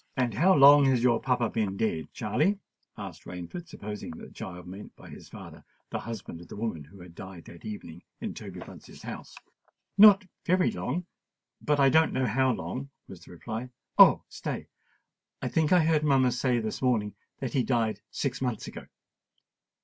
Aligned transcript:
"And 0.17 0.33
how 0.33 0.55
long 0.55 0.85
has 0.85 1.03
your 1.03 1.21
papa 1.21 1.47
been 1.51 1.77
dead, 1.77 2.11
Charley?" 2.11 2.57
asked 2.97 3.25
Rainford, 3.25 3.67
supposing 3.67 4.09
that 4.17 4.29
the 4.29 4.33
child 4.33 4.65
meant 4.65 4.95
by 4.95 5.07
his 5.11 5.29
father 5.29 5.63
the 5.91 5.99
husband 5.99 6.41
of 6.41 6.47
the 6.47 6.55
woman 6.55 6.83
who 6.83 6.99
had 7.01 7.13
died 7.13 7.45
that 7.45 7.65
evening 7.65 8.01
in 8.19 8.33
Toby 8.33 8.61
Bunce's 8.61 9.03
house. 9.03 9.35
"Not 9.99 10.25
very 10.43 10.71
long—but 10.71 11.79
I 11.79 11.89
don't 11.89 12.13
know 12.13 12.25
how 12.25 12.51
long," 12.51 12.89
was 13.07 13.23
the 13.23 13.29
reply. 13.31 13.69
"Oh! 13.99 14.23
stay—I 14.27 15.47
think 15.47 15.71
I 15.71 15.81
heard 15.85 16.03
mamma 16.03 16.31
say 16.31 16.57
this 16.57 16.81
morning 16.81 17.13
that 17.37 17.53
he 17.53 17.61
died 17.61 18.01
six 18.09 18.41
months 18.41 18.67
ago." 18.67 18.87